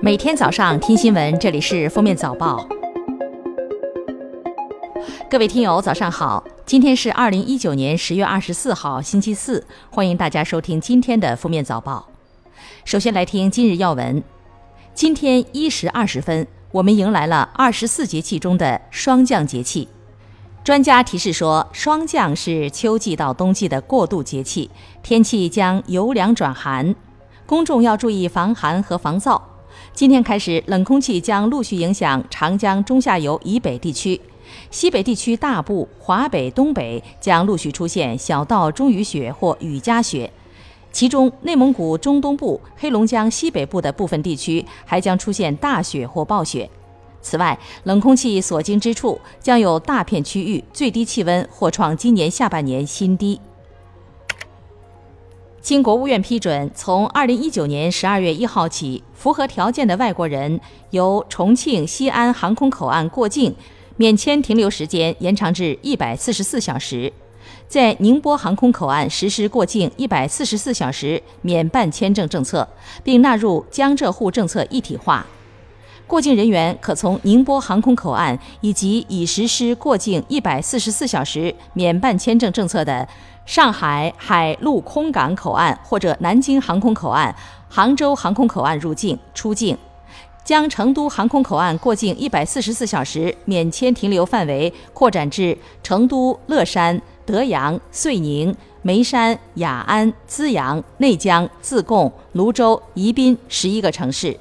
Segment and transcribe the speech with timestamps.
[0.00, 2.56] 每天早上听新闻，这里是《封面早报》。
[5.28, 6.44] 各位听友，早上好！
[6.64, 9.66] 今天是二零一九年十月二十四号，星期四。
[9.90, 12.08] 欢迎大家收听今天的《封面早报》。
[12.84, 14.22] 首先来听今日要闻。
[14.94, 19.88] 今天一时二十分，我们迎来了二十四节气中的霜降节气。
[20.62, 24.70] 专家提示说，霜降是秋季到冬季的过渡节气，
[25.02, 26.94] 天气将由凉转寒，
[27.46, 29.40] 公众要注意防寒和防燥。
[29.98, 34.20] 今天开始，冷空气将陆续影响长江中下游以北地区，
[34.70, 40.32] 西北地区大部、华北、东北将陆续出现小到中雨雪或雨夹雪，
[40.92, 46.70] 其中内蒙古中东部、黑龙江西北部的部分地区还将出现大雪或暴雪。
[47.20, 53.40] 此外，冷空气所经之处将有大片区域最低气温或创今年下半年新低。
[55.68, 60.58] 经国务院批准，从二零一九年十二月一号起，符合条件的外国人
[60.92, 63.54] 由重庆西安航空口岸过境，
[63.98, 67.12] 免签停留时间延长至一百四十四小时；
[67.68, 72.66] 在宁波航空口岸实施过境一百四十四小时免办签证政策，
[73.04, 75.26] 并纳入江浙沪政策一体化。
[76.08, 83.06] 过境人员可从宁波航空口岸以及已实施过境一百四十四小时免办签证政策的
[83.44, 87.34] 上海海陆空港口岸或者南京航空口岸、
[87.68, 89.76] 杭州航空口岸入境、出境；
[90.42, 104.34] 将成都航空口岸过境一百四十四小时免签停留范围扩展至成都、乐山、德阳、遂宁、眉山、雅安、资阳、内江、自贡、泸州、宜宾十一个城市。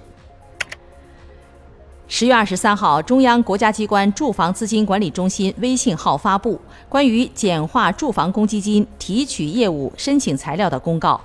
[2.09, 11.19] 十月二十三号，中央国家机关住房资金管理中心微信号发布关于简化住房公积金提取业务申请材料的公告，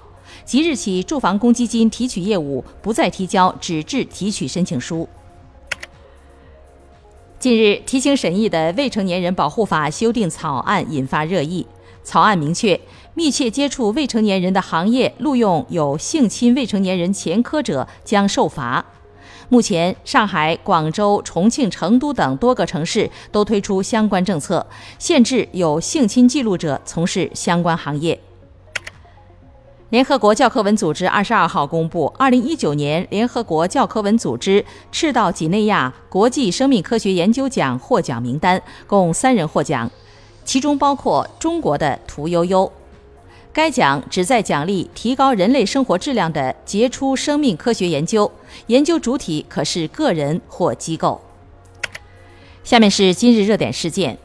[0.45, 5.09] 即日起，住房公积金提取业务不再提交纸质提取申请书。
[7.39, 11.65] 近日，提请审议的《未成年人保护法》修订草案引发热议。
[12.03, 12.81] 草案明确，
[13.15, 18.85] 密切接触未成年人的行业录用有性侵未成年人前科者将受罚。
[19.53, 24.67] 目前，上海、广州、重庆、成都等多个城市都推出相关政策，
[24.99, 28.19] 限制有性侵记录者从事相关行业。
[29.91, 39.91] 联合国教科文组织二十二号公布，二零一九年联合国教科文组织赤道几内亚国际生命科学研究奖获奖名单，共三人获奖，
[40.47, 42.73] 其中包括中国的屠呦呦。
[43.55, 48.33] 该奖旨在奖励提高人类生活质量的杰出生命科学研究，
[48.69, 51.21] 研究主体可是个人或机构。
[52.65, 54.17] 下面是今日热点事件：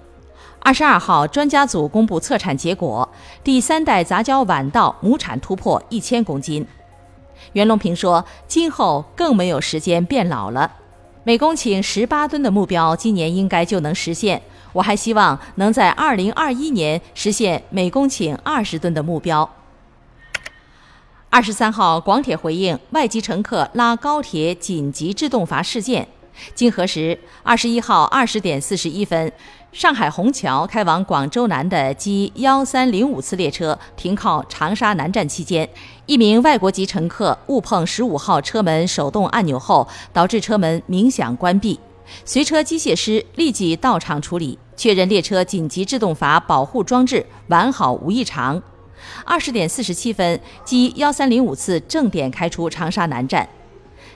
[0.60, 3.10] 二十二号，专家组公布测产结果，
[3.44, 6.66] 第三代杂交晚稻亩产突破一千公斤。
[7.52, 10.72] 袁隆平说：“今后更没有时间变老了，
[11.26, 14.42] 每公顷十八吨的目标，今年应该就能实现。”
[14.78, 19.50] 我还希望能在二零二一年实现每公顷二十吨的目标。
[21.32, 26.08] 二十三号，广铁回应外籍乘客拉高铁紧急制动阀事件。
[26.54, 29.32] 经核实，二十一号二十点四十一分，
[29.72, 35.68] 上海虹桥开往广州南的 G 幺三零五次列车停靠长沙南站期间，
[36.06, 41.80] 一名外国籍乘客误碰十五号车门手动按钮后，导致车门鸣响关闭。
[42.24, 44.60] 随车机械师立即到场处理。
[44.78, 48.62] 确认列车紧急制动阀保护装置完好无异常。
[49.26, 53.50] 二十点四十七分，G 幺三零五次正点开出长沙南站。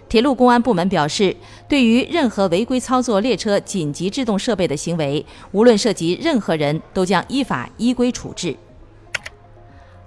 [0.07, 1.35] 铁路公安部门表示，
[1.69, 8.55] 对于任何违规操作列车紧急制动设备的行为，无论涉及任何人，都将依法依规处置。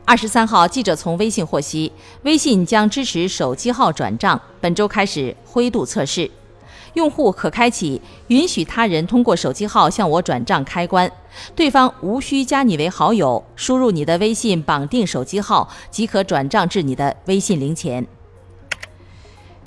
[0.05, 1.91] 二十三号，记者从微信获悉，
[2.25, 6.31] 微信将支持手机号转账，本周开始灰度测试。
[6.95, 11.11] 用户可开启允许他人通过手机号向我转账开关，
[11.55, 18.07] 对方无需加你为好友，输入你的微信绑定手机号即可转账至你的微信零钱。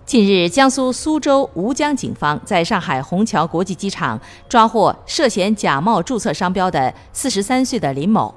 [0.06, 8.34] 近日，江苏苏州吴江警方在上海虹桥国际机场抓获涉嫌假冒注册商标的四十三岁的林某。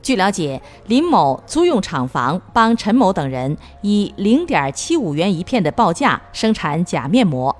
[0.00, 7.54] 据了解，林某租用厂房帮陈某等人以零点七五元一片的报价生产假面膜。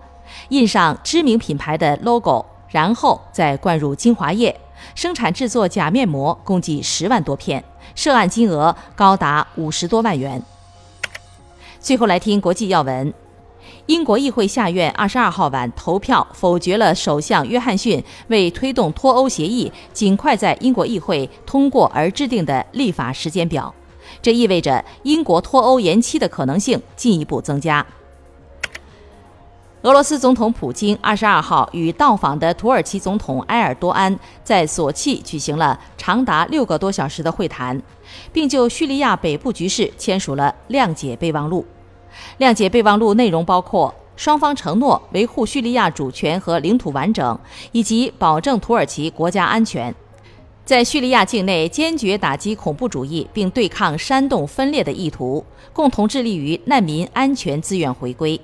[0.50, 4.58] 印上知名品牌的 logo，然后再灌入精华液，
[4.94, 7.62] 生产制作假面膜共计十万多片，
[7.94, 10.42] 涉案金额高达五十多万元。
[11.78, 13.12] 最后来听国际要闻：
[13.86, 23.74] 英国议会下院二十二号晚投票否决了首相约翰逊为推动脱欧协议尽快在英国议会通过而制定的立法时间表，
[24.20, 27.84] 这意味着英国脱欧延期的可能性进一步增加。
[29.82, 37.80] 俄罗斯总统普京二十二号与到访的土耳其总统埃尔多安在索契举行了长达六个多小时的会谈，
[38.30, 41.64] 并就叙利亚北部局势签署了谅解备忘录。
[42.38, 47.38] 谅解备忘录内容包括双方承诺维护叙利亚主权和领土完整，
[47.72, 49.94] 以及保证土耳其国家安全，
[50.66, 55.42] 在叙利亚境内坚决打击恐怖主义，并对抗煽动分裂的意图，
[55.72, 58.38] 共同致力于难民安全自愿回归。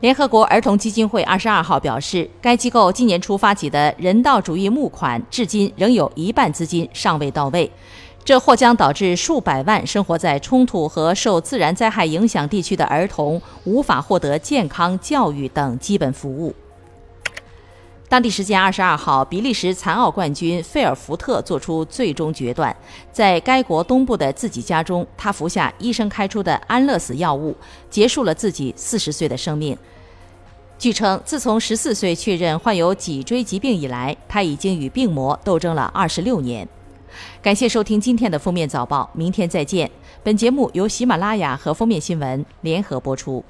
[0.00, 7.68] 联合国儿童基金会二十二号表示，该机构今年初发起的人道主义募款，至今仍有一半资金尚未到位，
[8.24, 16.54] 这或将导致数百万生活在冲突和受自然灾害影响地区的儿童无法获得健康、教育等基本服务。
[18.08, 22.74] 当地时间二十二号，比利时残奥冠军费尔福特做出最终决断，
[23.12, 27.54] 在该国东部的自己家中，他服下医生开出的安乐死药物，
[27.90, 29.76] 结束了自己四十岁的生命。
[30.78, 36.66] 据称，自从十四岁确认患有脊椎疾病以来，他已经与病魔斗争了二十六年。
[37.42, 39.90] 感谢收听今天的封面早报，明天再见。
[40.22, 43.44] 本节目由喜马拉雅和封面新闻联合播出。